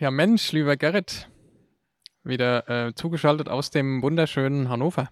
[0.00, 1.28] Ja, Mensch, lieber Gerrit,
[2.22, 5.10] wieder äh, zugeschaltet aus dem wunderschönen Hannover.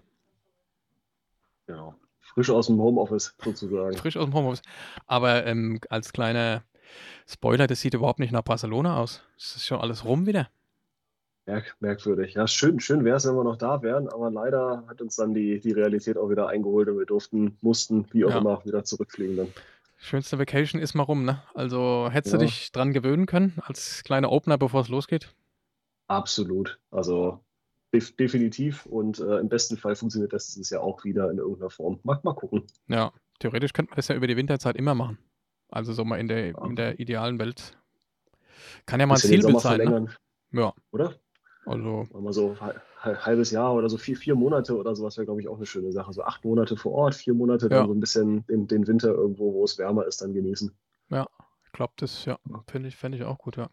[1.65, 1.95] Genau.
[2.21, 3.97] Frisch aus dem Homeoffice sozusagen.
[3.97, 4.61] Frisch aus dem Homeoffice.
[5.05, 6.63] Aber ähm, als kleiner
[7.27, 9.23] Spoiler, das sieht überhaupt nicht nach Barcelona aus.
[9.35, 10.47] Das ist schon alles rum wieder.
[11.45, 12.35] Merk, merkwürdig.
[12.35, 15.33] Ja, schön, schön wäre es, wenn wir noch da wären, aber leider hat uns dann
[15.33, 18.37] die, die Realität auch wieder eingeholt und wir durften, mussten, wie auch ja.
[18.37, 19.53] immer, wieder zurückfliegen dann.
[19.97, 21.41] Schönste Vacation ist mal rum, ne?
[21.53, 22.39] Also hättest ja.
[22.39, 25.33] du dich dran gewöhnen können als kleiner Opener, bevor es losgeht?
[26.07, 26.79] Absolut.
[26.91, 27.43] Also
[27.91, 31.69] def definitiv und äh, im besten Fall funktioniert das dieses Jahr auch wieder in irgendeiner
[31.69, 31.99] Form.
[32.03, 32.63] Mag mal gucken.
[32.87, 35.17] Ja, theoretisch könnte man das ja über die Winterzeit immer machen.
[35.69, 36.65] Also so mal in der, ja.
[36.65, 37.77] in der idealen Welt.
[38.85, 39.79] Kann ja mal ein Zielbild sein.
[39.79, 40.07] Ne?
[40.51, 40.73] Ja.
[40.91, 41.15] Oder?
[41.65, 42.07] Also.
[42.13, 42.55] Mal so
[43.15, 45.91] halbes Jahr oder so vier, vier Monate oder sowas wäre, glaube ich, auch eine schöne
[45.91, 46.13] Sache.
[46.13, 47.85] So acht Monate vor Ort, vier Monate dann ja.
[47.85, 50.71] so ein bisschen den, den Winter irgendwo, wo es wärmer ist, dann genießen.
[51.09, 51.27] Ja,
[51.65, 53.69] ich glaube, das ja, finde ich, fänd ich auch gut, ja.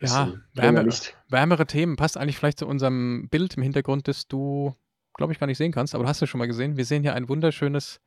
[0.00, 0.88] Ja, wärme,
[1.28, 4.74] wärmere Themen passt eigentlich vielleicht zu unserem Bild im Hintergrund, das du,
[5.14, 6.76] glaube ich, gar nicht sehen kannst, aber du hast es schon mal gesehen.
[6.76, 8.00] Wir sehen hier ein wunderschönes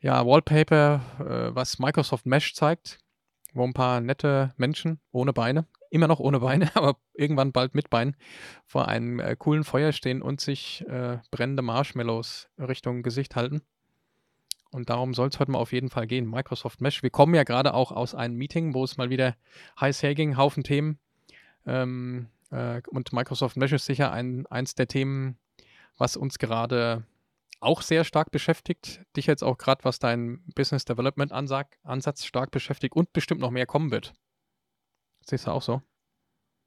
[0.00, 2.98] ja, Wallpaper, äh, was Microsoft Mesh zeigt,
[3.54, 7.90] wo ein paar nette Menschen ohne Beine immer noch ohne Beine, aber irgendwann bald mit
[7.90, 8.16] Beinen,
[8.64, 13.62] vor einem äh, coolen Feuer stehen und sich äh, brennende Marshmallows Richtung Gesicht halten.
[14.70, 16.28] Und darum soll es heute mal auf jeden Fall gehen.
[16.28, 17.02] Microsoft Mesh.
[17.02, 19.36] Wir kommen ja gerade auch aus einem Meeting, wo es mal wieder
[19.80, 20.98] heiß herging, Haufen Themen.
[21.64, 25.38] Ähm, äh, und Microsoft Mesh ist sicher ein, eins der Themen,
[25.96, 27.04] was uns gerade
[27.60, 29.00] auch sehr stark beschäftigt.
[29.16, 33.66] Dich jetzt auch gerade, was dein Business Development Ansatz stark beschäftigt und bestimmt noch mehr
[33.66, 34.12] kommen wird.
[35.28, 35.82] Siehst du auch so?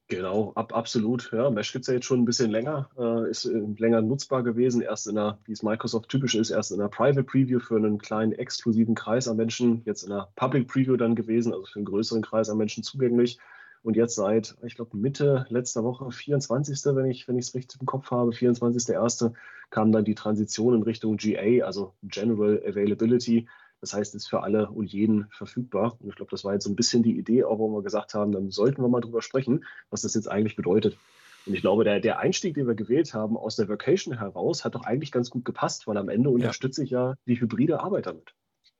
[0.09, 1.31] Genau, ab, absolut.
[1.31, 4.41] Ja, Mesh gibt es ja jetzt schon ein bisschen länger, äh, ist äh, länger nutzbar
[4.41, 4.81] gewesen.
[4.81, 7.99] Erst in einer, wie es Microsoft typisch ist, erst in einer Private Preview für einen
[7.99, 11.85] kleinen exklusiven Kreis an Menschen, jetzt in einer Public Preview dann gewesen, also für einen
[11.85, 13.37] größeren Kreis an Menschen zugänglich.
[13.83, 18.09] Und jetzt seit, ich glaube, Mitte letzter Woche, 24., wenn ich es richtig im Kopf
[18.09, 19.33] habe, 24.01.,
[19.69, 23.47] kam dann die Transition in Richtung GA, also General Availability.
[23.81, 25.95] Das heißt, es ist für alle und jeden verfügbar.
[25.99, 28.13] Und ich glaube, das war jetzt so ein bisschen die Idee, auch wo wir gesagt
[28.13, 30.97] haben, dann sollten wir mal drüber sprechen, was das jetzt eigentlich bedeutet.
[31.45, 34.75] Und ich glaube, der, der Einstieg, den wir gewählt haben aus der Vacation heraus, hat
[34.75, 38.35] doch eigentlich ganz gut gepasst, weil am Ende unterstütze ich ja die hybride Arbeit damit.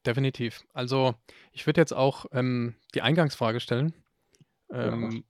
[0.05, 0.63] Definitiv.
[0.73, 1.15] Also
[1.51, 3.93] ich würde jetzt auch ähm, die Eingangsfrage stellen.
[4.71, 5.23] Ähm,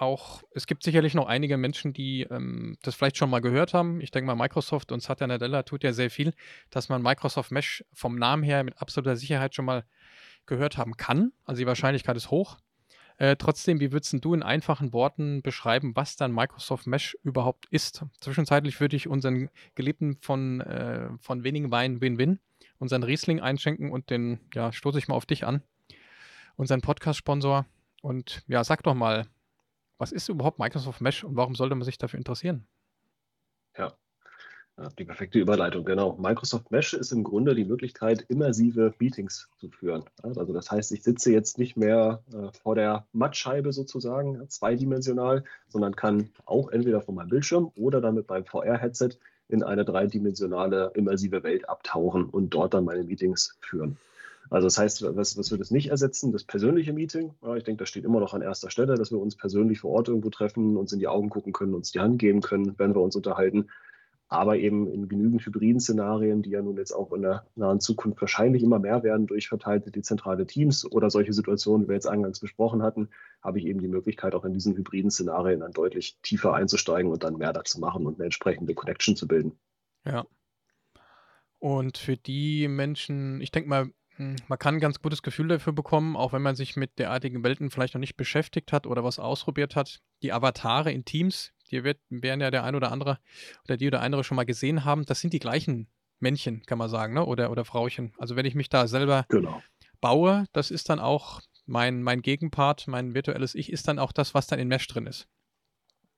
[0.00, 4.00] auch, es gibt sicherlich noch einige Menschen, die ähm, das vielleicht schon mal gehört haben.
[4.00, 6.32] Ich denke mal, Microsoft und Satya Nadella tut ja sehr viel,
[6.70, 9.84] dass man Microsoft Mesh vom Namen her mit absoluter Sicherheit schon mal
[10.46, 11.32] gehört haben kann.
[11.44, 12.58] Also die Wahrscheinlichkeit ist hoch.
[13.18, 18.02] Äh, trotzdem, wie würdest du in einfachen Worten beschreiben, was dann Microsoft Mesh überhaupt ist?
[18.20, 22.40] Zwischenzeitlich würde ich unseren Geliebten von, äh, von wenigen Weinen Win-Win,
[22.78, 25.62] unseren Riesling einschenken und den, ja, stoße ich mal auf dich an,
[26.56, 27.66] unseren Podcast-Sponsor.
[28.00, 29.26] Und ja, sag doch mal,
[30.00, 32.66] was ist überhaupt Microsoft Mesh und warum sollte man sich dafür interessieren?
[33.76, 33.94] Ja,
[34.98, 36.16] die perfekte Überleitung, genau.
[36.16, 40.04] Microsoft Mesh ist im Grunde die Möglichkeit, immersive Meetings zu führen.
[40.22, 45.94] Also das heißt, ich sitze jetzt nicht mehr äh, vor der Mattscheibe sozusagen, zweidimensional, sondern
[45.94, 49.10] kann auch entweder von meinem Bildschirm oder dann mit meinem VR-Headset
[49.48, 53.98] in eine dreidimensionale immersive Welt abtauchen und dort dann meine Meetings führen.
[54.50, 56.32] Also das heißt, was, was wird es nicht ersetzen?
[56.32, 57.32] Das persönliche Meeting.
[57.40, 59.92] Ja, ich denke, das steht immer noch an erster Stelle, dass wir uns persönlich vor
[59.92, 62.94] Ort irgendwo treffen, uns in die Augen gucken können, uns die Hand geben können, wenn
[62.94, 63.70] wir uns unterhalten.
[64.26, 68.20] Aber eben in genügend hybriden Szenarien, die ja nun jetzt auch in der nahen Zukunft
[68.20, 72.40] wahrscheinlich immer mehr werden durch verteilte dezentrale Teams oder solche Situationen, wie wir jetzt eingangs
[72.40, 73.08] besprochen hatten,
[73.42, 77.22] habe ich eben die Möglichkeit, auch in diesen hybriden Szenarien dann deutlich tiefer einzusteigen und
[77.22, 79.58] dann mehr dazu machen und eine entsprechende Connection zu bilden.
[80.04, 80.26] Ja.
[81.58, 83.90] Und für die Menschen, ich denke mal,
[84.48, 87.70] man kann ein ganz gutes Gefühl dafür bekommen, auch wenn man sich mit derartigen Welten
[87.70, 90.00] vielleicht noch nicht beschäftigt hat oder was ausprobiert hat.
[90.22, 93.18] Die Avatare in Teams, die wird, werden ja der ein oder andere
[93.64, 95.88] oder die oder andere schon mal gesehen haben, das sind die gleichen
[96.18, 97.24] Männchen, kann man sagen, ne?
[97.24, 98.12] oder, oder Frauchen.
[98.18, 99.62] Also wenn ich mich da selber genau.
[100.00, 104.34] baue, das ist dann auch mein, mein Gegenpart, mein virtuelles Ich, ist dann auch das,
[104.34, 105.28] was dann in Mesh drin ist.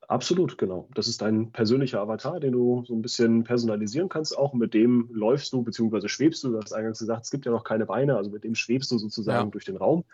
[0.08, 0.88] Absolut, genau.
[0.94, 4.36] Das ist dein persönlicher Avatar, den du so ein bisschen personalisieren kannst.
[4.36, 6.08] Auch mit dem läufst du bzw.
[6.08, 6.50] schwebst du.
[6.50, 8.98] Du hast eingangs gesagt, es gibt ja noch keine Beine, also mit dem schwebst du
[8.98, 9.50] sozusagen ja.
[9.50, 10.04] durch den Raum.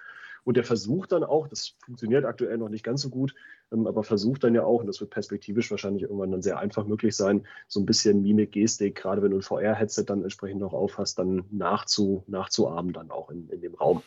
[0.44, 3.35] Und der versucht dann auch, das funktioniert aktuell noch nicht ganz so gut,
[3.73, 6.87] ähm, aber versucht dann ja auch, und das wird perspektivisch wahrscheinlich irgendwann dann sehr einfach
[6.87, 10.73] möglich sein, so ein bisschen Mimik, Gestik, gerade wenn du ein VR-Headset dann entsprechend noch
[10.73, 14.02] aufhast, dann nachzu, nachzuahmen dann auch in, in dem Raum.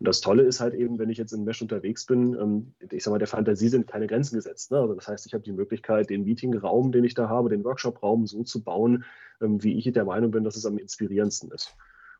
[0.00, 3.02] Und das Tolle ist halt eben, wenn ich jetzt in Mesh unterwegs bin, ähm, ich
[3.02, 4.70] sag mal, der Fantasie sind keine Grenzen gesetzt.
[4.70, 4.78] Ne?
[4.78, 8.26] Also das heißt, ich habe die Möglichkeit, den Meetingraum, den ich da habe, den Workshopraum
[8.26, 9.04] so zu bauen,
[9.40, 11.74] ähm, wie ich der Meinung bin, dass es am inspirierendsten ist.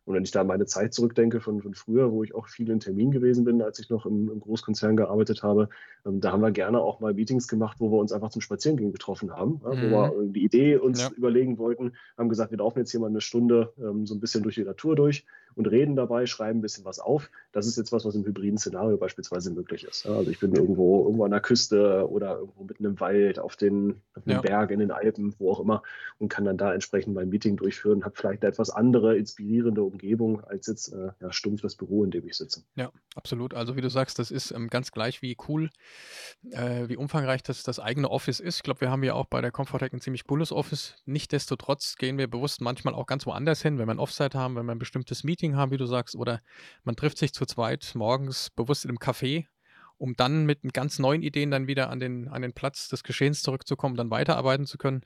[0.08, 2.70] Und wenn ich da an meine Zeit zurückdenke von, von früher, wo ich auch viel
[2.70, 5.68] in Termin gewesen bin, als ich noch im, im Großkonzern gearbeitet habe,
[6.06, 8.90] ähm, da haben wir gerne auch mal Meetings gemacht, wo wir uns einfach zum Spazierengehen
[8.90, 9.92] getroffen haben, ja, mhm.
[9.92, 11.10] wo wir die Idee uns ja.
[11.14, 14.42] überlegen wollten, haben gesagt, wir laufen jetzt hier mal eine Stunde ähm, so ein bisschen
[14.42, 15.26] durch die Natur durch
[15.58, 17.30] und reden dabei, schreiben ein bisschen was auf.
[17.50, 20.04] Das ist jetzt was, was im hybriden Szenario beispielsweise möglich ist.
[20.04, 23.56] Ja, also ich bin irgendwo, irgendwo an der Küste oder irgendwo mitten im Wald, auf
[23.56, 25.82] den, auf den Berg, in den Alpen, wo auch immer
[26.18, 30.44] und kann dann da entsprechend mein Meeting durchführen, habe vielleicht eine etwas andere, inspirierende Umgebung
[30.44, 32.62] als jetzt äh, ja, stumpf das Büro, in dem ich sitze.
[32.76, 33.52] Ja, absolut.
[33.52, 35.70] Also wie du sagst, das ist ähm, ganz gleich, wie cool,
[36.50, 38.56] äh, wie umfangreich das, das eigene Office ist.
[38.58, 40.94] Ich glaube, wir haben ja auch bei der Comfortec ein ziemlich cooles Office.
[41.04, 44.66] Nichtsdestotrotz gehen wir bewusst manchmal auch ganz woanders hin, wenn wir ein Offsite haben, wenn
[44.66, 46.40] wir ein bestimmtes Meeting haben, wie du sagst, oder
[46.84, 49.46] man trifft sich zu zweit morgens bewusst in einem Café
[49.98, 53.42] um dann mit ganz neuen Ideen dann wieder an den, an den Platz des Geschehens
[53.42, 55.02] zurückzukommen, dann weiterarbeiten zu können.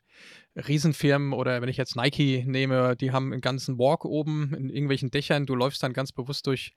[0.54, 5.10] Riesenfirmen oder wenn ich jetzt Nike nehme, die haben einen ganzen Walk oben in irgendwelchen
[5.10, 5.46] Dächern.
[5.46, 6.74] Du läufst dann ganz bewusst durch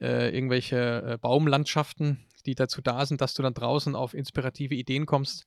[0.00, 5.04] äh, irgendwelche äh, Baumlandschaften, die dazu da sind, dass du dann draußen auf inspirative Ideen
[5.04, 5.46] kommst.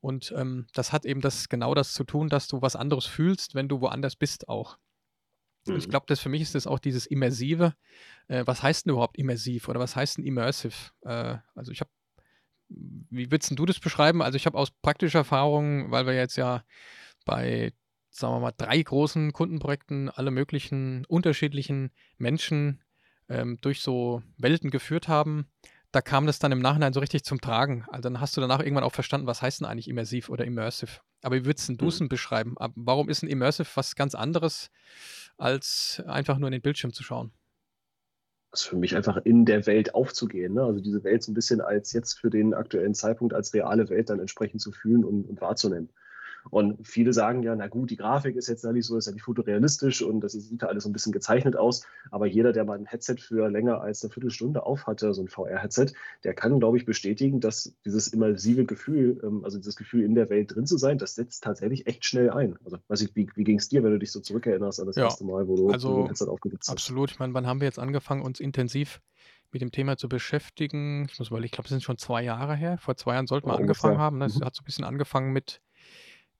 [0.00, 3.56] Und ähm, das hat eben das genau das zu tun, dass du was anderes fühlst,
[3.56, 4.78] wenn du woanders bist auch.
[5.68, 5.76] Mhm.
[5.76, 7.74] Ich glaube, das für mich ist das auch dieses Immersive.
[8.28, 10.74] Äh, was heißt denn überhaupt immersiv oder was heißt denn immersive?
[11.02, 11.90] Äh, also ich habe,
[12.68, 14.22] wie würdest du das beschreiben?
[14.22, 16.64] Also ich habe aus praktischer Erfahrung, weil wir jetzt ja
[17.24, 17.72] bei,
[18.10, 22.82] sagen wir mal, drei großen Kundenprojekten alle möglichen unterschiedlichen Menschen
[23.28, 25.46] ähm, durch so Welten geführt haben,
[25.96, 27.86] da kam das dann im Nachhinein so richtig zum Tragen.
[27.88, 31.00] Also dann hast du danach irgendwann auch verstanden, was heißt denn eigentlich immersiv oder immersive.
[31.22, 32.08] Aber wie würdest du es mhm.
[32.08, 32.54] beschreiben?
[32.74, 34.70] Warum ist ein immersive was ganz anderes
[35.38, 37.32] als einfach nur in den Bildschirm zu schauen.
[38.50, 40.54] Das ist für mich einfach in der Welt aufzugehen.
[40.54, 40.62] Ne?
[40.62, 44.08] Also diese Welt so ein bisschen als jetzt für den aktuellen Zeitpunkt als reale Welt
[44.10, 45.90] dann entsprechend zu fühlen und, und wahrzunehmen.
[46.50, 49.12] Und viele sagen ja, na gut, die Grafik ist jetzt ja nicht so, ist ja
[49.12, 51.86] nicht fotorealistisch und das sieht ja alles so ein bisschen gezeichnet aus.
[52.10, 55.88] Aber jeder, der mal ein Headset für länger als eine Viertelstunde aufhatte, so ein VR-Headset,
[56.24, 60.30] der kann, glaube ich, bestätigen, dass dieses immersive Gefühl, ähm, also dieses Gefühl in der
[60.30, 62.56] Welt drin zu sein, das setzt tatsächlich echt schnell ein.
[62.64, 64.96] Also weiß ich, wie, wie ging es dir, wenn du dich so zurückerinnerst an das
[64.96, 66.72] ja, erste Mal, wo du, also, ein Headset aufgesetzt hast?
[66.72, 67.10] Absolut.
[67.10, 69.00] Ich meine, wann haben wir jetzt angefangen, uns intensiv
[69.52, 71.06] mit dem Thema zu beschäftigen.
[71.10, 72.78] Ich muss mal, ich glaube, es sind schon zwei Jahre her.
[72.78, 74.04] Vor zwei Jahren sollten wir oh, angefangen ungefähr.
[74.04, 74.20] haben.
[74.20, 74.44] Das mhm.
[74.44, 75.60] hat so ein bisschen angefangen mit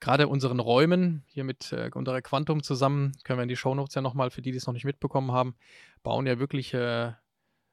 [0.06, 4.02] gerade unseren Räumen, hier mit äh, unserer Quantum zusammen, können wir in die Shownotes ja
[4.02, 5.56] nochmal, für die, die es noch nicht mitbekommen haben,
[6.04, 7.08] bauen ja wirklich äh,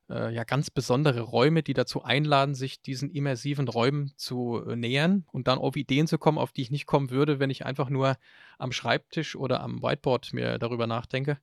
[0.10, 5.28] äh, ja ganz besondere Räume, die dazu einladen, sich diesen immersiven Räumen zu äh, nähern
[5.32, 7.90] und dann auf Ideen zu kommen, auf die ich nicht kommen würde, wenn ich einfach
[7.90, 8.18] nur
[8.58, 11.38] am Schreibtisch oder am Whiteboard mir darüber nachdenke.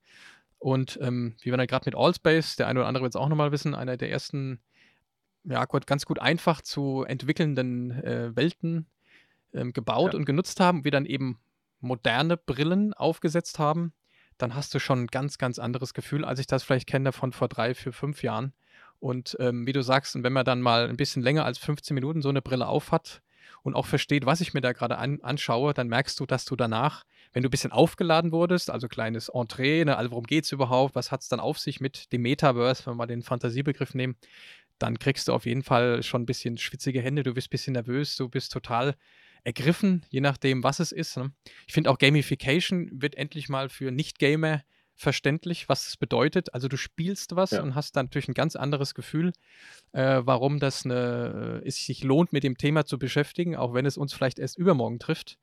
[0.59, 3.29] Und ähm, wie wir dann gerade mit Allspace, der eine oder andere wird es auch
[3.29, 4.59] nochmal wissen, einer der ersten,
[5.45, 8.89] ja, ganz gut einfach zu entwickelnden äh, Welten
[9.55, 10.19] ähm, gebaut ja.
[10.19, 11.38] und genutzt haben, wir dann eben
[11.81, 13.93] moderne Brillen aufgesetzt haben,
[14.38, 17.32] dann hast du schon ein ganz, ganz anderes Gefühl, als ich das vielleicht kenne von
[17.32, 18.52] vor drei, vier, fünf Jahren.
[18.99, 21.94] Und ähm, wie du sagst, und wenn man dann mal ein bisschen länger als 15
[21.94, 23.23] Minuten so eine Brille aufhat
[23.62, 26.55] und auch versteht, was ich mir da gerade an, anschaue, dann merkst du, dass du
[26.55, 30.53] danach, wenn du ein bisschen aufgeladen wurdest, also kleines Entree, ne, also worum geht es
[30.53, 33.94] überhaupt, was hat es dann auf sich mit dem Metaverse, wenn wir mal den Fantasiebegriff
[33.94, 34.17] nehmen,
[34.79, 37.73] dann kriegst du auf jeden Fall schon ein bisschen schwitzige Hände, du bist ein bisschen
[37.73, 38.96] nervös, du bist total
[39.45, 41.17] ergriffen, je nachdem, was es ist.
[41.17, 41.33] Ne?
[41.67, 44.63] Ich finde auch Gamification wird endlich mal für Nicht-Gamer
[44.95, 46.53] verständlich, was es bedeutet.
[46.53, 47.63] Also du spielst was ja.
[47.63, 49.32] und hast dann natürlich ein ganz anderes Gefühl,
[49.93, 53.97] äh, warum das eine, es sich lohnt, mit dem Thema zu beschäftigen, auch wenn es
[53.97, 55.39] uns vielleicht erst übermorgen trifft.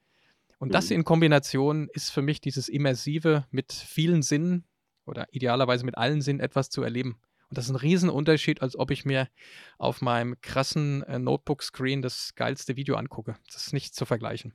[0.60, 0.74] Und mhm.
[0.74, 4.64] das in Kombination ist für mich dieses Immersive mit vielen Sinnen
[5.06, 7.18] oder idealerweise mit allen Sinnen etwas zu erleben.
[7.50, 9.30] Und das ist ein Riesenunterschied, als ob ich mir
[9.78, 13.38] auf meinem krassen äh, Notebook-Screen das geilste Video angucke.
[13.52, 14.54] Das ist nicht zu vergleichen.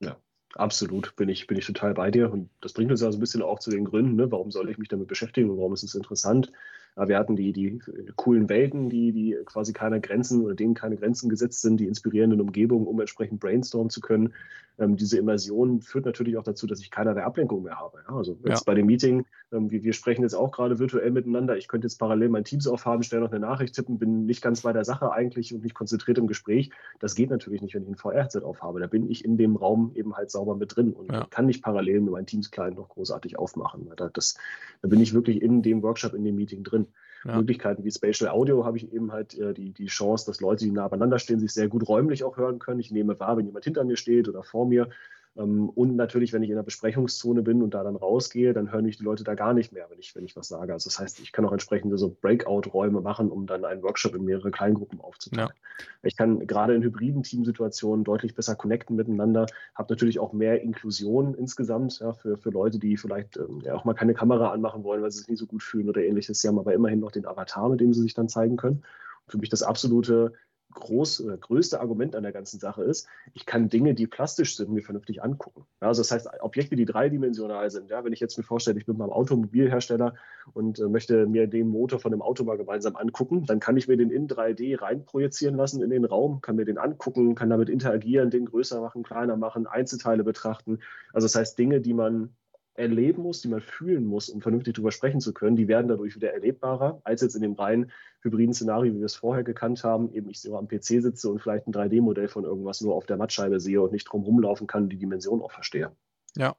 [0.00, 0.16] Ja,
[0.54, 1.16] absolut.
[1.16, 2.32] Bin ich, bin ich total bei dir.
[2.32, 4.30] Und das bringt uns ja so ein bisschen auch zu den Gründen, ne?
[4.30, 6.52] warum soll ich mich damit beschäftigen warum ist es interessant.
[6.96, 7.80] Ja, wir hatten die, die
[8.14, 12.40] coolen Welten, die, die quasi keine Grenzen oder denen keine Grenzen gesetzt sind, die inspirierenden
[12.40, 14.32] Umgebungen, um entsprechend brainstormen zu können.
[14.76, 17.98] Ähm, diese Immersion führt natürlich auch dazu, dass ich keinerlei Ablenkung mehr habe.
[18.08, 18.62] Ja, also jetzt ja.
[18.66, 21.56] bei dem Meeting, ähm, wir, wir, sprechen jetzt auch gerade virtuell miteinander.
[21.56, 24.62] Ich könnte jetzt parallel mein Teams aufhaben, schnell noch eine Nachricht tippen, bin nicht ganz
[24.62, 26.70] bei der Sache eigentlich und nicht konzentriert im Gespräch.
[26.98, 28.80] Das geht natürlich nicht, wenn ich ein VR-Headset aufhabe.
[28.80, 31.26] Da bin ich in dem Raum eben halt sauber mit drin und ja.
[31.30, 33.88] kann nicht parallel mit meinem Teams-Client noch großartig aufmachen.
[33.96, 34.34] Da, das,
[34.82, 36.83] da bin ich wirklich in dem Workshop, in dem Meeting drin.
[37.24, 37.36] Ja.
[37.36, 40.70] Möglichkeiten wie Spatial Audio habe ich eben halt äh, die, die Chance, dass Leute, die
[40.70, 42.80] nah beieinander stehen, sich sehr gut räumlich auch hören können.
[42.80, 44.90] Ich nehme wahr, wenn jemand hinter mir steht oder vor mir.
[45.36, 48.84] Ähm, und natürlich, wenn ich in der Besprechungszone bin und da dann rausgehe, dann hören
[48.84, 50.72] mich die Leute da gar nicht mehr, wenn ich, wenn ich was sage.
[50.72, 54.24] Also das heißt, ich kann auch entsprechende so Breakout-Räume machen, um dann einen Workshop in
[54.24, 55.48] mehrere Kleingruppen aufzuteilen.
[55.48, 55.84] Ja.
[56.02, 61.34] Ich kann gerade in hybriden Teamsituationen deutlich besser connecten miteinander, habe natürlich auch mehr Inklusion
[61.34, 65.02] insgesamt ja, für, für Leute, die vielleicht ähm, ja, auch mal keine Kamera anmachen wollen,
[65.02, 66.40] weil sie sich nicht so gut fühlen oder ähnliches.
[66.40, 68.84] Sie haben aber immerhin noch den Avatar, mit dem sie sich dann zeigen können.
[69.26, 70.32] für mich das absolute
[70.74, 74.70] groß, äh, größte Argument an der ganzen Sache ist, ich kann Dinge, die plastisch sind,
[74.70, 75.64] mir vernünftig angucken.
[75.80, 77.90] Ja, also das heißt, Objekte, die dreidimensional sind.
[77.90, 80.14] Ja, wenn ich jetzt mir vorstelle, ich bin beim Automobilhersteller
[80.52, 83.88] und äh, möchte mir den Motor von dem Auto mal gemeinsam angucken, dann kann ich
[83.88, 87.70] mir den in 3D reinprojizieren lassen in den Raum, kann mir den angucken, kann damit
[87.70, 90.80] interagieren, den größer machen, kleiner machen, Einzelteile betrachten.
[91.12, 92.34] Also das heißt, Dinge, die man
[92.74, 96.16] erleben muss, die man fühlen muss, um vernünftig darüber sprechen zu können, die werden dadurch
[96.16, 97.90] wieder erlebbarer, als jetzt in dem rein
[98.22, 100.12] hybriden Szenario, wie wir es vorher gekannt haben.
[100.12, 103.16] Eben ich so am PC sitze und vielleicht ein 3D-Modell von irgendwas nur auf der
[103.16, 105.92] Mattscheibe sehe und nicht drum rumlaufen kann, die Dimension auch verstehe.
[106.36, 106.56] Ja.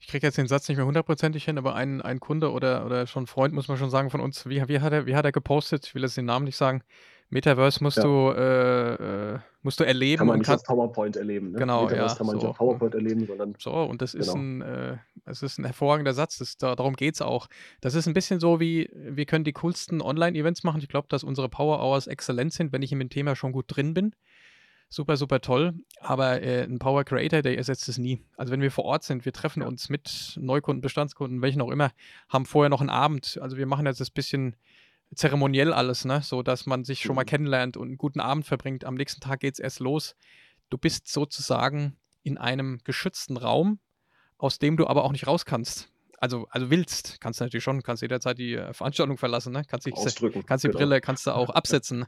[0.00, 3.06] Ich kriege jetzt den Satz nicht mehr hundertprozentig hin, aber ein, ein Kunde oder, oder
[3.06, 5.30] schon Freund, muss man schon sagen, von uns, wie, wie, hat, er, wie hat er
[5.30, 5.86] gepostet?
[5.86, 6.82] Ich will jetzt den Namen nicht sagen.
[7.32, 8.02] Metaverse musst ja.
[8.02, 10.18] du äh, äh, musst du erleben.
[10.18, 11.52] Kann man nicht kann, auf PowerPoint erleben.
[11.52, 11.58] Ne?
[11.58, 12.18] Genau, Metaverse ja.
[12.18, 12.40] kann man so.
[12.40, 13.54] nicht auf PowerPoint erleben, sondern.
[13.58, 14.24] So, und das genau.
[14.24, 16.38] ist ein, äh, das ist ein hervorragender Satz.
[16.38, 17.48] Das, da, darum geht es auch.
[17.80, 20.82] Das ist ein bisschen so wie, wir können die coolsten Online-Events machen.
[20.82, 23.64] Ich glaube, dass unsere Power Hours exzellent sind, wenn ich in dem Thema schon gut
[23.68, 24.14] drin bin.
[24.90, 25.72] Super, super toll.
[26.00, 28.20] Aber äh, ein Power Creator, der ersetzt es nie.
[28.36, 29.68] Also wenn wir vor Ort sind, wir treffen ja.
[29.68, 31.92] uns mit Neukunden, Bestandskunden, welchen auch immer,
[32.28, 33.38] haben vorher noch einen Abend.
[33.40, 34.54] Also wir machen jetzt das bisschen
[35.14, 36.22] zeremoniell alles, ne?
[36.22, 37.26] So dass man sich schon mal mhm.
[37.26, 38.84] kennenlernt und einen guten Abend verbringt.
[38.84, 40.16] Am nächsten Tag geht es erst los.
[40.70, 43.78] Du bist sozusagen in einem geschützten Raum,
[44.38, 45.88] aus dem du aber auch nicht raus kannst.
[46.18, 49.64] Also, also willst, kannst du natürlich schon, kannst jederzeit die äh, Veranstaltung verlassen, ne?
[49.66, 49.94] Kannst, dich,
[50.46, 50.78] kannst die genau.
[50.78, 52.06] Brille, kannst du auch absetzen.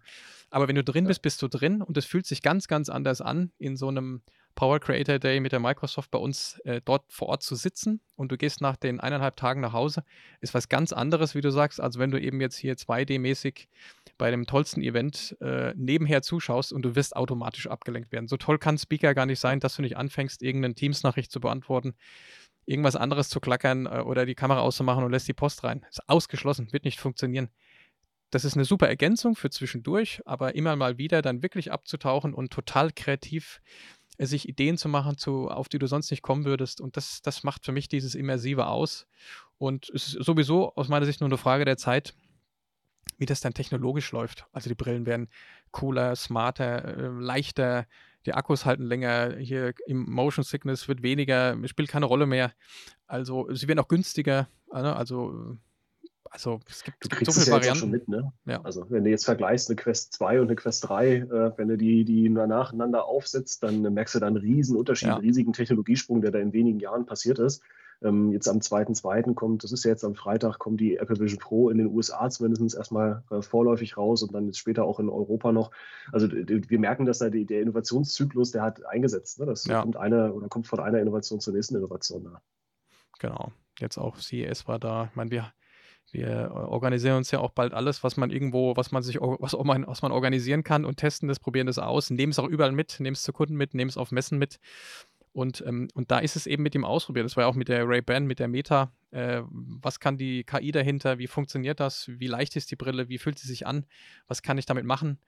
[0.51, 3.21] Aber wenn du drin bist, bist du drin und es fühlt sich ganz, ganz anders
[3.21, 4.23] an in so einem
[4.55, 8.31] Power Creator Day mit der Microsoft bei uns äh, dort vor Ort zu sitzen und
[8.31, 10.05] du gehst nach den eineinhalb Tagen nach Hause,
[10.41, 13.67] ist was ganz anderes, wie du sagst, als wenn du eben jetzt hier 2D-mäßig
[14.19, 18.29] bei dem tollsten Event äh, nebenher zuschaust und du wirst automatisch abgelenkt werden.
[18.29, 21.95] So toll kann Speaker gar nicht sein, dass du nicht anfängst, irgendeine Teams-Nachricht zu beantworten,
[22.67, 25.85] irgendwas anderes zu klackern äh, oder die Kamera auszumachen und lässt die Post rein.
[25.89, 27.51] Ist ausgeschlossen, wird nicht funktionieren.
[28.31, 32.53] Das ist eine super Ergänzung für zwischendurch, aber immer mal wieder dann wirklich abzutauchen und
[32.53, 33.61] total kreativ
[34.19, 36.81] sich Ideen zu machen, zu, auf die du sonst nicht kommen würdest.
[36.81, 39.07] Und das, das macht für mich dieses Immersive aus.
[39.59, 42.15] Und es ist sowieso aus meiner Sicht nur eine Frage der Zeit,
[43.19, 44.47] wie das dann technologisch läuft.
[44.53, 45.29] Also die Brillen werden
[45.71, 47.87] cooler, smarter, äh, leichter,
[48.27, 52.53] die Akkus halten länger, hier im Motion Sickness wird weniger, spielt keine Rolle mehr.
[53.07, 54.49] Also sie werden auch günstiger.
[54.73, 54.97] Ne?
[54.97, 55.59] Also
[56.35, 57.79] also es gibt, du kriegst so es ja Varianten.
[57.79, 58.33] schon mit, ne?
[58.45, 58.61] Ja.
[58.63, 61.77] Also wenn du jetzt vergleichst eine Quest 2 und eine Quest 3, äh, wenn du
[61.79, 65.15] die, die nacheinander aufsetzt, dann merkst du da einen riesen Unterschied, ja.
[65.15, 67.63] einen riesigen Technologiesprung, der da in wenigen Jahren passiert ist.
[68.03, 69.35] Ähm, jetzt am 2.2.
[69.35, 72.29] kommt, das ist ja jetzt am Freitag, kommt die Apple Vision Pro in den USA
[72.29, 75.71] zumindest erstmal äh, vorläufig raus und dann jetzt später auch in Europa noch.
[76.11, 79.39] Also wir merken, dass da die, der Innovationszyklus, der hat eingesetzt.
[79.39, 79.47] Ne?
[79.47, 79.83] Das ja.
[79.83, 82.41] kommt eine oder kommt von einer Innovation zur nächsten Innovation nach.
[83.21, 83.53] Genau.
[83.79, 85.05] Jetzt auch CES war da.
[85.11, 85.53] Ich meine, wir
[86.15, 89.87] wir organisieren uns ja auch bald alles, was man irgendwo, was man sich, was man,
[89.87, 93.01] was man organisieren kann und testen das, probieren das aus, nehmen es auch überall mit,
[93.01, 94.61] nehmen es zu Kunden mit, nehmen es auf Messen mit.
[95.33, 97.27] Und, ähm, und da ist es eben mit dem Ausprobieren.
[97.27, 98.93] Das war ja auch mit der Ray-Ban, mit der Meta.
[99.11, 101.19] Äh, was kann die KI dahinter?
[101.19, 102.09] Wie funktioniert das?
[102.09, 103.09] Wie leicht ist die Brille?
[103.09, 103.85] Wie fühlt sie sich an?
[104.29, 105.19] Was kann ich damit machen?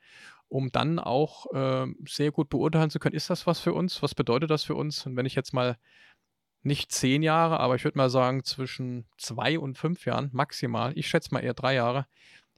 [0.48, 4.00] Um dann auch äh, sehr gut beurteilen zu können, ist das was für uns?
[4.00, 5.04] Was bedeutet das für uns?
[5.06, 5.76] Und wenn ich jetzt mal
[6.66, 11.08] nicht zehn Jahre, aber ich würde mal sagen zwischen zwei und fünf Jahren maximal, ich
[11.08, 12.06] schätze mal eher drei Jahre,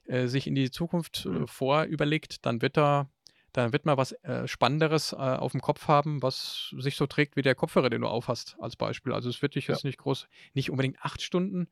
[0.07, 1.47] äh, sich in die Zukunft äh, mhm.
[1.47, 3.07] vorüberlegt, dann wird da,
[3.53, 7.35] dann wird man was äh, Spannenderes äh, auf dem Kopf haben, was sich so trägt
[7.35, 9.13] wie der Kopfhörer, den du aufhast, als Beispiel.
[9.13, 9.75] Also es wird dich ja.
[9.75, 11.67] jetzt nicht groß, nicht unbedingt acht Stunden,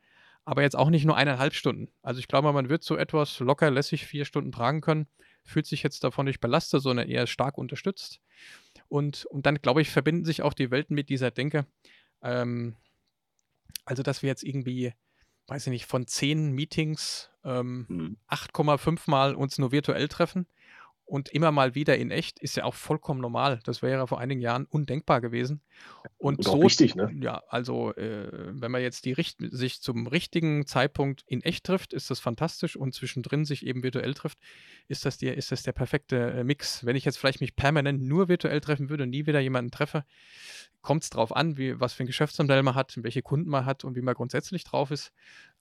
[0.46, 1.90] aber jetzt auch nicht nur eineinhalb Stunden.
[2.04, 5.08] Also ich glaube, man wird so etwas locker lässig vier Stunden tragen können,
[5.44, 8.22] fühlt sich jetzt davon nicht belastet, sondern eher stark unterstützt.
[8.90, 11.66] Und, und dann, glaube ich, verbinden sich auch die Welten mit dieser Denke,
[12.22, 12.76] ähm,
[13.86, 14.94] also, dass wir jetzt irgendwie,
[15.48, 18.18] weiß ich nicht, von zehn Meetings ähm, mhm.
[18.30, 20.48] 8,5 Mal uns nur virtuell treffen
[21.08, 23.62] und immer mal wieder in echt ist ja auch vollkommen normal.
[23.64, 25.62] Das wäre vor einigen Jahren undenkbar gewesen.
[26.18, 27.16] Und, und so, wichtig, ne?
[27.22, 31.94] Ja, also äh, wenn man jetzt die Richt sich zum richtigen Zeitpunkt in echt trifft,
[31.94, 34.38] ist das fantastisch und zwischendrin sich eben virtuell trifft,
[34.90, 36.86] ist das, die, ist das der perfekte äh, Mix.
[36.86, 40.04] Wenn ich jetzt vielleicht mich permanent nur virtuell treffen würde und nie wieder jemanden treffe,
[40.82, 43.86] kommt es darauf an, wie, was für ein Geschäftsmodell man hat, welche Kunden man hat
[43.86, 45.14] und wie man grundsätzlich drauf ist.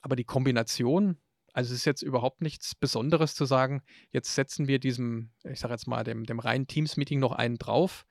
[0.02, 1.18] Aber die Kombination
[1.56, 5.72] also es ist jetzt überhaupt nichts Besonderes zu sagen, jetzt setzen wir diesem, ich sage
[5.72, 8.04] jetzt mal, dem, dem reinen Teams-Meeting noch einen drauf.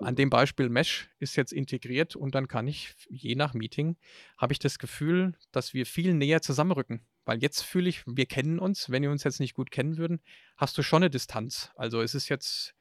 [0.00, 3.96] an dem Beispiel Mesh ist jetzt integriert und dann kann ich, je nach Meeting,
[4.36, 7.06] habe ich das Gefühl, dass wir viel näher zusammenrücken.
[7.24, 8.90] Weil jetzt fühle ich, wir kennen uns.
[8.90, 10.20] Wenn wir uns jetzt nicht gut kennen würden,
[10.58, 11.70] hast du schon eine Distanz.
[11.76, 12.74] Also es ist jetzt.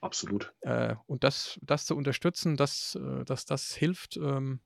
[0.00, 0.54] Absolut.
[0.60, 4.60] Äh, und das, das zu unterstützen, dass, äh, dass das hilft, ähm,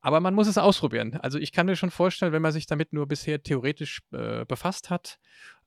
[0.00, 1.18] aber man muss es ausprobieren.
[1.22, 4.90] Also ich kann mir schon vorstellen, wenn man sich damit nur bisher theoretisch äh, befasst
[4.90, 5.18] hat,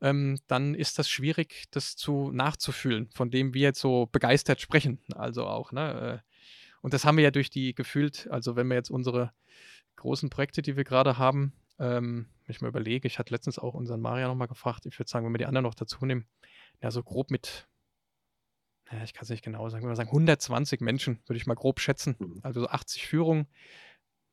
[0.02, 5.00] ähm, dann ist das schwierig, das zu nachzufühlen, von dem wir jetzt so begeistert sprechen.
[5.16, 6.22] Also auch, ne?
[6.24, 6.28] Äh,
[6.82, 9.34] und das haben wir ja durch die gefühlt, also wenn wir jetzt unsere
[9.96, 13.74] großen Projekte, die wir gerade haben, ähm, wenn ich mal überlege, ich hatte letztens auch
[13.74, 16.28] unseren Maria nochmal gefragt, ich würde sagen, wenn wir die anderen noch dazu nehmen,
[16.82, 17.68] ja, so grob mit,
[18.92, 21.56] ja, ich kann es nicht genau sagen, wenn wir sagen 120 Menschen, würde ich mal
[21.56, 22.40] grob schätzen, mhm.
[22.44, 23.48] also so 80 Führungen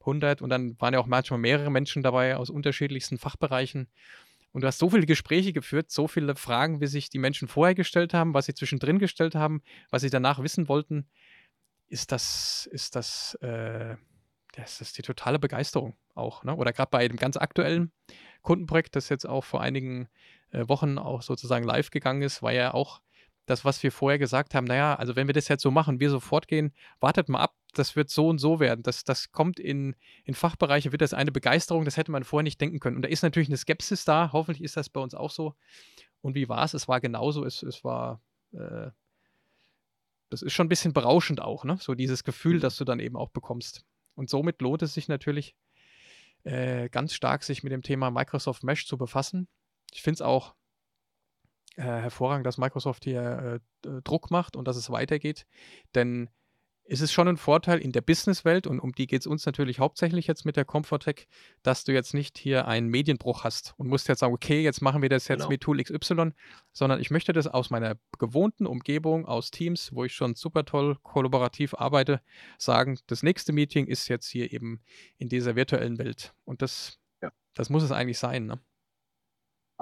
[0.07, 3.89] 100 und dann waren ja auch manchmal mehrere Menschen dabei aus unterschiedlichsten Fachbereichen.
[4.53, 7.75] Und du hast so viele Gespräche geführt, so viele Fragen, wie sich die Menschen vorher
[7.75, 11.09] gestellt haben, was sie zwischendrin gestellt haben, was sie danach wissen wollten.
[11.89, 13.97] Ist das, ist das, äh,
[14.53, 16.45] das ist die totale Begeisterung auch.
[16.45, 16.55] Ne?
[16.55, 17.91] Oder gerade bei dem ganz aktuellen
[18.43, 20.09] Kundenprojekt, das jetzt auch vor einigen
[20.53, 23.01] äh, Wochen auch sozusagen live gegangen ist, war ja auch
[23.47, 26.11] das, was wir vorher gesagt haben, naja, also wenn wir das jetzt so machen, wir
[26.11, 28.83] sofort gehen, wartet mal ab, das wird so und so werden.
[28.83, 32.61] Das, das kommt in, in Fachbereiche, wird das eine Begeisterung, das hätte man vorher nicht
[32.61, 32.97] denken können.
[32.97, 35.55] Und da ist natürlich eine Skepsis da, hoffentlich ist das bei uns auch so.
[36.21, 36.75] Und wie war es?
[36.75, 38.91] Es war genauso, es, es war, äh,
[40.31, 41.77] das ist schon ein bisschen berauschend auch, ne?
[41.81, 43.85] So dieses Gefühl, das du dann eben auch bekommst.
[44.15, 45.55] Und somit lohnt es sich natürlich
[46.45, 49.49] äh, ganz stark, sich mit dem Thema Microsoft Mesh zu befassen.
[49.93, 50.55] Ich finde es auch
[51.77, 55.47] äh, hervorragend, dass Microsoft hier äh, Druck macht und dass es weitergeht.
[55.95, 56.31] Denn
[56.87, 59.79] es ist schon ein Vorteil in der Businesswelt und um die geht es uns natürlich
[59.79, 61.27] hauptsächlich jetzt mit der Comfortech,
[61.63, 65.01] dass du jetzt nicht hier einen Medienbruch hast und musst jetzt sagen, okay, jetzt machen
[65.01, 65.51] wir das jetzt genau.
[65.51, 66.33] mit Tool XY,
[66.73, 70.97] sondern ich möchte das aus meiner gewohnten Umgebung, aus Teams, wo ich schon super toll
[71.03, 72.21] kollaborativ arbeite,
[72.59, 74.83] sagen, das nächste Meeting ist jetzt hier eben
[75.17, 76.35] in dieser virtuellen Welt.
[76.45, 77.31] Und das, ja.
[77.55, 78.47] das muss es eigentlich sein.
[78.47, 78.61] Ne?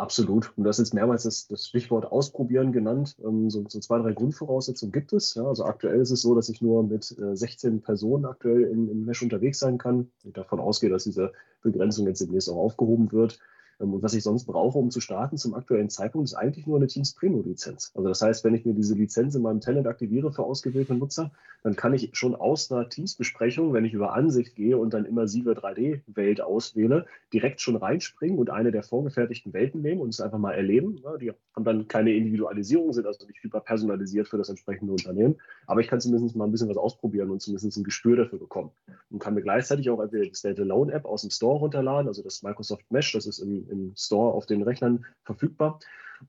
[0.02, 0.52] Absolut.
[0.56, 3.14] Und das ist mehrmals das, das Stichwort Ausprobieren genannt.
[3.24, 5.36] Ähm, so, so, zwei, drei Grundvoraussetzungen gibt es.
[5.36, 8.88] Ja, also aktuell ist es so, dass ich nur mit äh, 16 Personen aktuell in,
[8.88, 10.10] in Mesh unterwegs sein kann.
[10.24, 11.30] Ich davon ausgehe, dass diese
[11.62, 13.38] Begrenzung jetzt demnächst auch aufgehoben wird.
[13.80, 16.76] Ähm, und was ich sonst brauche, um zu starten zum aktuellen Zeitpunkt, ist eigentlich nur
[16.76, 17.92] eine Teams Primo Lizenz.
[17.94, 21.30] Also das heißt, wenn ich mir diese Lizenz in meinem Tenant aktiviere für ausgewählte Nutzer,
[21.62, 25.52] dann kann ich schon aus einer Teams-Besprechung, wenn ich über Ansicht gehe und dann immersive
[25.52, 30.52] 3D-Welt auswähle, direkt schon reinspringen und eine der vorgefertigten Welten nehmen und es einfach mal
[30.52, 31.00] erleben.
[31.20, 35.36] die haben dann keine Individualisierung, sind also nicht hyperpersonalisiert für das entsprechende Unternehmen.
[35.66, 38.70] Aber ich kann zumindest mal ein bisschen was ausprobieren und zumindest ein Gespür dafür bekommen.
[39.10, 42.90] Und kann mir gleichzeitig auch entweder die Standalone-App aus dem Store runterladen, also das Microsoft
[42.90, 45.78] Mesh, das ist im, im Store auf den Rechnern verfügbar.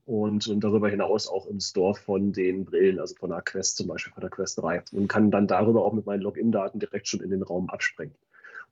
[0.06, 3.88] Und, und, darüber hinaus auch im Store von den Brillen, also von der Quest zum
[3.88, 4.84] Beispiel, von der Quest 3.
[4.92, 8.16] Und kann dann darüber auch mit meinen Login-Daten direkt schon in den Raum abspringen.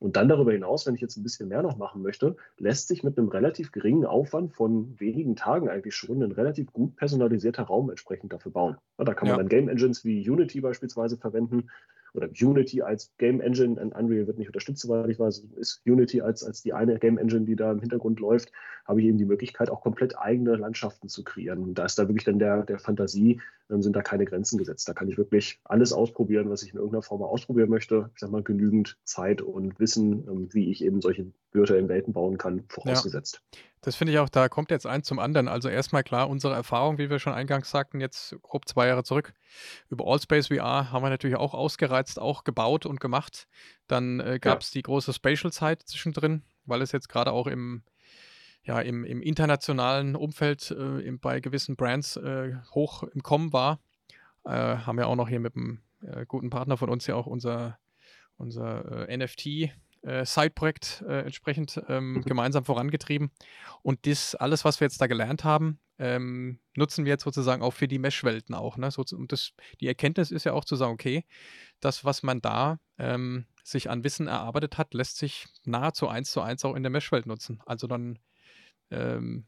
[0.02, 3.04] Und dann darüber hinaus, wenn ich jetzt ein bisschen mehr noch machen möchte, lässt sich
[3.04, 7.92] mit einem relativ geringen Aufwand von wenigen Tagen eigentlich schon ein relativ gut personalisierter Raum
[7.92, 8.78] entsprechend dafür bauen.
[8.98, 9.38] da kann man ja.
[9.38, 11.70] dann Game Engines wie Unity beispielsweise verwenden
[12.14, 16.22] oder Unity als Game Engine, und Unreal wird nicht unterstützt, soweit ich weiß, ist Unity
[16.22, 18.52] als, als die eine Game Engine, die da im Hintergrund läuft,
[18.86, 21.60] habe ich eben die Möglichkeit, auch komplett eigene Landschaften zu kreieren.
[21.60, 24.88] Und da ist da wirklich dann der, der Fantasie, ähm, sind da keine Grenzen gesetzt.
[24.90, 28.10] Da kann ich wirklich alles ausprobieren, was ich in irgendeiner Form ausprobieren möchte.
[28.14, 32.38] Ich sage mal, genügend Zeit und Wissen, ähm, wie ich eben solche virtuellen Welten bauen
[32.38, 33.42] kann, vorausgesetzt.
[33.54, 33.60] Ja.
[33.84, 35.48] Das finde ich auch, da kommt jetzt eins zum anderen.
[35.48, 39.34] Also erstmal klar, unsere Erfahrung, wie wir schon eingangs sagten, jetzt grob zwei Jahre zurück,
[39.90, 43.48] über Allspace VR haben wir natürlich auch ausgereizt, auch gebaut und gemacht.
[43.88, 44.80] Dann äh, gab es ja.
[44.80, 47.82] die große Spatial-Zeit zwischendrin, weil es jetzt gerade auch im,
[48.64, 53.80] ja, im, im internationalen Umfeld äh, im, bei gewissen Brands äh, hoch im Kommen war.
[54.46, 57.26] Äh, haben wir auch noch hier mit einem äh, guten Partner von uns ja auch
[57.26, 57.80] unser,
[58.38, 62.22] unser äh, NFT äh, Side-Projekt äh, entsprechend ähm, mhm.
[62.22, 63.32] gemeinsam vorangetrieben.
[63.82, 67.72] Und das alles, was wir jetzt da gelernt haben, ähm, nutzen wir jetzt sozusagen auch
[67.72, 68.78] für die Mesh-Welten auch.
[68.78, 68.90] Ne?
[68.92, 71.26] So, und das, die Erkenntnis ist ja auch zu sagen, okay,
[71.80, 76.42] das, was man da ähm, sich an Wissen erarbeitet hat, lässt sich nahezu eins zu
[76.42, 77.62] eins auch in der Mesh-Welt nutzen.
[77.66, 78.18] Also dann
[78.90, 79.46] ähm,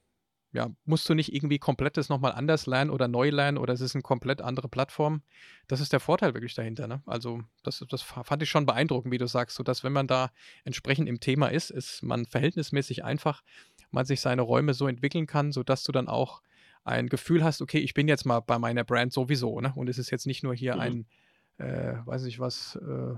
[0.54, 3.96] ja, musst du nicht irgendwie komplettes nochmal anders lernen oder neu lernen oder es ist
[3.96, 5.24] eine komplett andere Plattform.
[5.68, 6.88] Das ist der Vorteil wirklich dahinter.
[6.88, 7.02] Ne?
[7.08, 10.32] Also das, das fand ich schon beeindruckend, wie du sagst, so dass wenn man da
[10.64, 13.42] entsprechend im Thema ist, ist man verhältnismäßig einfach,
[13.90, 16.44] man sich seine Räume so entwickeln kann, sodass du dann auch
[16.84, 19.74] ein Gefühl hast, okay, ich bin jetzt mal bei meiner Brand sowieso, ne?
[19.76, 20.82] Und es ist jetzt nicht nur hier mhm.
[20.82, 21.06] ein,
[21.58, 23.16] äh, weiß ich was, äh,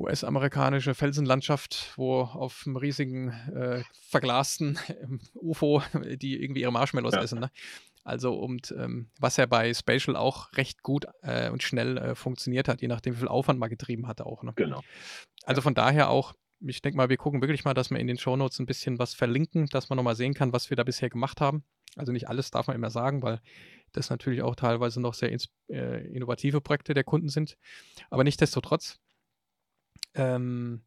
[0.00, 4.78] US-amerikanische Felsenlandschaft, wo auf einem riesigen äh, verglasten
[5.34, 7.22] UFO die irgendwie ihre Marshmallows ja.
[7.22, 7.40] essen.
[7.40, 7.50] Ne?
[8.02, 12.66] Also und ähm, was ja bei Spatial auch recht gut äh, und schnell äh, funktioniert
[12.68, 14.42] hat, je nachdem, wie viel Aufwand man getrieben hatte auch.
[14.42, 14.52] Ne?
[14.56, 14.80] Genau.
[15.44, 18.18] Also von daher auch, ich denke mal, wir gucken wirklich mal, dass wir in den
[18.18, 21.40] Shownotes ein bisschen was verlinken, dass man nochmal sehen kann, was wir da bisher gemacht
[21.40, 21.64] haben.
[21.96, 23.40] Also nicht alles darf man immer sagen, weil
[23.92, 25.32] das natürlich auch teilweise noch sehr
[25.68, 27.56] äh, innovative Projekte der Kunden sind.
[28.10, 29.00] Aber nichtsdestotrotz
[30.14, 30.82] ähm,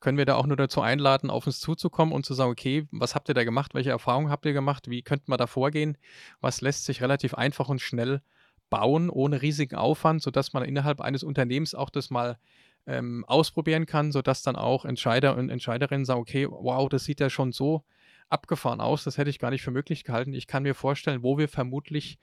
[0.00, 3.14] können wir da auch nur dazu einladen, auf uns zuzukommen und zu sagen, okay, was
[3.14, 3.74] habt ihr da gemacht?
[3.74, 4.88] Welche Erfahrungen habt ihr gemacht?
[4.88, 5.98] Wie könnte man da vorgehen?
[6.40, 8.22] Was lässt sich relativ einfach und schnell
[8.70, 12.38] bauen, ohne riesigen Aufwand, sodass man innerhalb eines Unternehmens auch das mal
[12.86, 17.30] ähm, ausprobieren kann, sodass dann auch Entscheider und Entscheiderinnen sagen, okay, wow, das sieht ja
[17.30, 17.84] schon so
[18.28, 20.34] abgefahren aus, das hätte ich gar nicht für möglich gehalten.
[20.34, 22.18] Ich kann mir vorstellen, wo wir vermutlich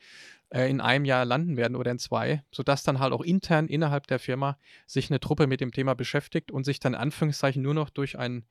[0.55, 4.07] äh, in einem Jahr landen werden oder in zwei, sodass dann halt auch intern innerhalb
[4.07, 7.73] der Firma sich eine Truppe mit dem Thema beschäftigt und sich dann in Anführungszeichen nur
[7.73, 8.45] noch durch ein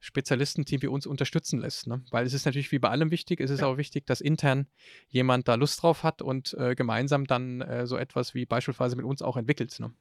[0.00, 1.86] Spezialistenteam wie uns unterstützen lässt.
[1.86, 2.04] Ne?
[2.10, 3.66] Weil es ist natürlich wie bei allem wichtig, es ist ja.
[3.68, 4.66] auch wichtig, dass intern
[5.08, 9.04] jemand da Lust drauf hat und äh, gemeinsam dann äh, so etwas wie beispielsweise mit
[9.04, 9.78] uns auch entwickelt.
[9.78, 9.92] Ne?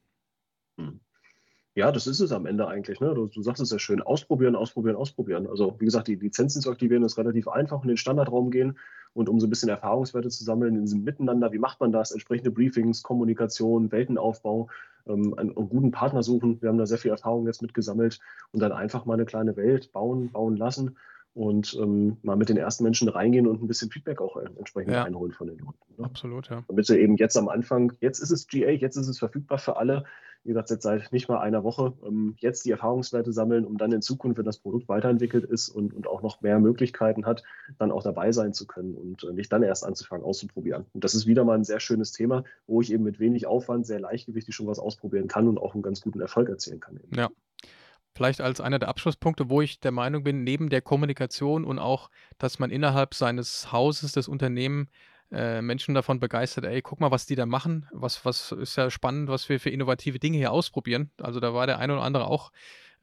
[0.80, 1.00] Hm.
[1.76, 3.02] Ja, das ist es am Ende eigentlich.
[3.02, 3.14] Ne?
[3.14, 5.46] Du, du, sagst es ja schön, ausprobieren, ausprobieren, ausprobieren.
[5.46, 8.78] Also wie gesagt, die Lizenzen zu aktivieren ist relativ einfach, in den Standardraum gehen
[9.14, 12.12] und um so ein bisschen Erfahrungswerte zu sammeln in diesem Miteinander, wie macht man das,
[12.12, 14.70] entsprechende Briefings, Kommunikation, Weltenaufbau,
[15.06, 16.62] ähm, einen, einen, guten Partner suchen.
[16.62, 18.20] Wir haben da sehr viel Erfahrung jetzt mitgesammelt
[18.54, 20.96] und dann einfach mal eine kleine Welt bauen, bauen lassen
[21.34, 24.94] und ähm, mal mit den ersten Menschen reingehen und ein bisschen Feedback auch äh, entsprechend
[24.94, 25.04] ja.
[25.04, 25.80] einholen von den Kunden.
[25.98, 26.06] Ne?
[26.06, 26.64] Absolut, ja.
[26.70, 29.76] Damit sie eben jetzt am Anfang, jetzt ist es GA, jetzt ist es verfügbar für
[29.76, 30.06] alle,
[30.46, 33.92] wie gesagt, jetzt seit nicht mal einer Woche, ähm, jetzt die Erfahrungswerte sammeln, um dann
[33.92, 37.44] in Zukunft, wenn das Produkt weiterentwickelt ist und, und auch noch mehr Möglichkeiten hat,
[37.80, 40.86] dann auch dabei sein zu können und äh, nicht dann erst anzufangen auszuprobieren.
[40.94, 43.88] Und das ist wieder mal ein sehr schönes Thema, wo ich eben mit wenig Aufwand
[43.88, 46.98] sehr leichtgewichtig schon was ausprobieren kann und auch einen ganz guten Erfolg erzielen kann.
[46.98, 47.16] Eben.
[47.16, 47.30] Ja,
[48.14, 52.12] vielleicht als einer der Abschlusspunkte, wo ich der Meinung bin, neben der Kommunikation und auch,
[52.38, 54.90] dass man innerhalb seines Hauses, des Unternehmens,
[55.32, 57.88] äh, Menschen davon begeistert, ey, guck mal, was die da machen.
[57.92, 61.12] Was, was ist ja spannend, was wir für innovative Dinge hier ausprobieren.
[61.22, 62.52] Also da war der eine oder andere auch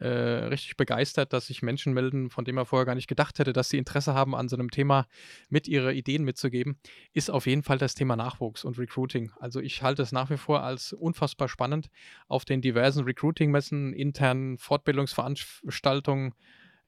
[0.02, 3.52] äh, richtig begeistert, dass sich Menschen melden, von denen er vorher gar nicht gedacht hätte,
[3.52, 5.06] dass sie Interesse haben, an so einem Thema
[5.48, 6.76] mit ihre Ideen mitzugeben,
[7.12, 9.30] ist auf jeden Fall das Thema Nachwuchs und Recruiting.
[9.38, 11.88] Also ich halte es nach wie vor als unfassbar spannend,
[12.26, 16.34] auf den diversen Recruiting-Messen, internen Fortbildungsveranstaltungen,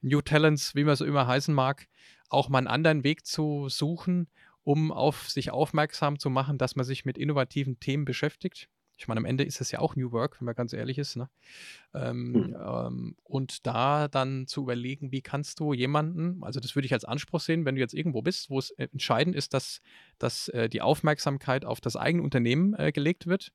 [0.01, 1.87] New Talents, wie man es immer heißen mag,
[2.29, 4.27] auch mal einen anderen Weg zu suchen,
[4.65, 8.67] um auf sich aufmerksam zu machen, dass man sich mit innovativen Themen beschäftigt.
[8.97, 11.17] Ich meine, am Ende ist es ja auch New Work, wenn man ganz ehrlich ist.
[11.17, 11.29] Ne?
[11.93, 12.55] Ähm, mhm.
[12.59, 17.05] ähm, und da dann zu überlegen, wie kannst du jemanden, also das würde ich als
[17.05, 19.81] Anspruch sehen, wenn du jetzt irgendwo bist, wo es entscheidend ist, dass,
[20.17, 23.51] dass äh, die Aufmerksamkeit auf das eigene Unternehmen äh, gelegt wird,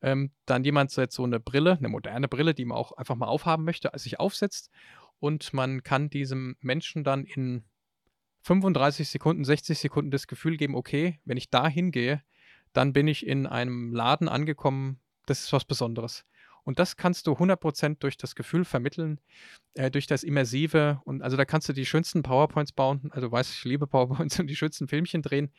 [0.00, 3.16] ähm, dann jemand so jetzt so eine Brille, eine moderne Brille, die man auch einfach
[3.16, 4.70] mal aufhaben möchte, sich aufsetzt
[5.18, 7.64] und man kann diesem Menschen dann in
[8.48, 12.22] 35 Sekunden, 60 Sekunden das Gefühl geben, okay, wenn ich da hingehe,
[12.72, 16.24] dann bin ich in einem Laden angekommen, das ist was Besonderes.
[16.64, 19.20] Und das kannst du 100% durch das Gefühl vermitteln,
[19.74, 21.00] äh, durch das Immersive.
[21.04, 23.10] Und also da kannst du die schönsten PowerPoints bauen.
[23.10, 25.50] Also weiß ich liebe PowerPoints und die schönsten Filmchen drehen.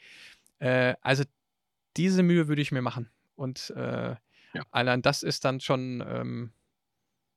[0.58, 1.24] Äh, also
[1.96, 3.10] diese Mühe würde ich mir machen.
[3.36, 4.16] Und äh,
[4.54, 4.66] ja.
[4.72, 6.52] allein das ist dann schon, ähm,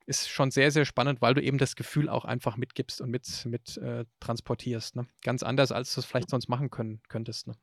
[0.06, 3.46] ist schon sehr, sehr spannend, weil du eben das Gefühl auch einfach mitgibst und mit,
[3.46, 4.96] mit äh, transportierst.
[4.96, 5.06] Ne?
[5.22, 7.46] Ganz anders, als du es vielleicht sonst machen können, könntest.
[7.46, 7.54] Ne?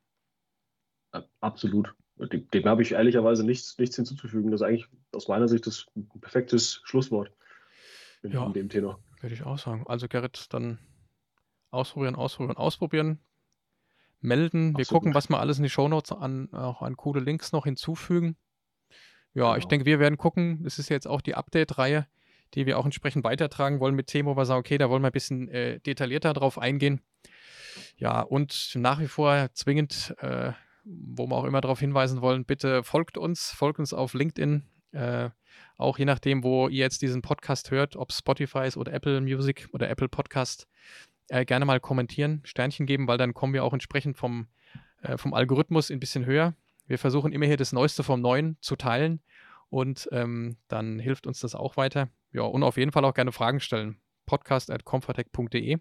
[1.39, 1.93] Absolut.
[2.17, 4.52] Dem, dem habe ich ehrlicherweise nichts, nichts hinzuzufügen.
[4.52, 5.86] Das ist eigentlich aus meiner Sicht das
[6.19, 7.32] perfektes Schlusswort
[8.23, 8.99] in, ja, in dem Thema.
[9.21, 9.86] Würde ich auch sagen.
[9.88, 10.80] Also Gerrit, dann
[11.71, 13.19] ausprobieren, ausprobieren, ausprobieren.
[14.21, 14.78] Melden.
[14.78, 18.36] Wir gucken, was wir alles in die Shownotes an, auch an coole Links noch hinzufügen.
[19.34, 19.56] Ja, genau.
[19.56, 20.63] ich denke, wir werden gucken.
[20.65, 22.06] Es ist jetzt auch die Update-Reihe,
[22.54, 25.10] die wir auch entsprechend weitertragen wollen mit Themen, wo wir sagen, okay, da wollen wir
[25.10, 27.02] ein bisschen äh, detaillierter drauf eingehen.
[27.98, 30.54] Ja, und nach wie vor zwingend äh,
[30.90, 34.64] wo wir auch immer darauf hinweisen wollen, bitte folgt uns, folgt uns auf LinkedIn.
[34.92, 35.30] Äh,
[35.78, 39.70] auch je nachdem, wo ihr jetzt diesen Podcast hört, ob Spotify ist oder Apple Music
[39.72, 40.68] oder Apple Podcast,
[41.28, 44.48] äh, gerne mal kommentieren, Sternchen geben, weil dann kommen wir auch entsprechend vom,
[45.02, 46.56] äh, vom Algorithmus ein bisschen höher.
[46.88, 49.22] Wir versuchen immer hier das Neueste vom Neuen zu teilen
[49.70, 52.10] und ähm, dann hilft uns das auch weiter.
[52.32, 54.00] Ja, und auf jeden Fall auch gerne Fragen stellen.
[54.26, 55.80] Podcast at comfortech.de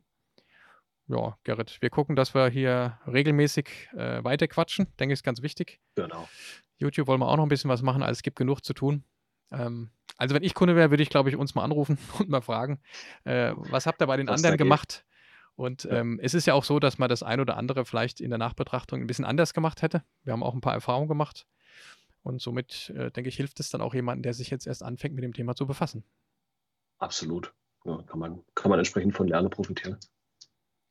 [1.08, 4.87] ja, Gerrit, wir gucken, dass wir hier regelmäßig äh, weiter quatschen.
[5.00, 5.80] Denke ich, ist ganz wichtig.
[5.94, 6.28] Genau.
[6.76, 9.04] YouTube wollen wir auch noch ein bisschen was machen, also es gibt genug zu tun.
[9.50, 12.42] Ähm, also, wenn ich Kunde wäre, würde ich, glaube ich, uns mal anrufen und mal
[12.42, 12.80] fragen,
[13.24, 15.04] äh, was habt ihr bei den was anderen gemacht?
[15.56, 18.30] Und ähm, es ist ja auch so, dass man das ein oder andere vielleicht in
[18.30, 20.04] der Nachbetrachtung ein bisschen anders gemacht hätte.
[20.22, 21.46] Wir haben auch ein paar Erfahrungen gemacht.
[22.22, 25.16] Und somit, äh, denke ich, hilft es dann auch jemandem, der sich jetzt erst anfängt,
[25.16, 26.04] mit dem Thema zu befassen.
[26.98, 27.52] Absolut.
[27.84, 29.98] Ja, kann, man, kann man entsprechend von Lernen profitieren.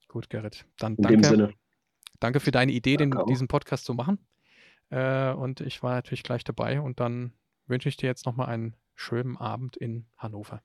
[0.08, 0.66] Gut, Gerrit.
[0.78, 1.18] Dann In danke.
[1.18, 1.54] dem Sinne.
[2.20, 4.20] Danke für deine Idee, den, diesen Podcast zu machen.
[4.90, 7.34] Äh, und ich war natürlich gleich dabei und dann
[7.68, 10.62] wünsche ich dir jetzt nochmal einen schönen Abend in Hannover.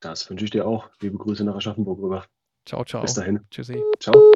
[0.00, 0.90] Das wünsche ich dir auch.
[1.00, 2.26] Liebe Grüße nach Aschaffenburg rüber.
[2.66, 3.02] Ciao, ciao.
[3.02, 3.40] Bis dahin.
[3.50, 3.82] Tschüssi.
[3.98, 4.32] Ciao.